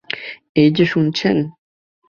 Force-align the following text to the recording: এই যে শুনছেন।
এই 0.55 0.69
যে 0.71 0.85
শুনছেন। 0.85 1.37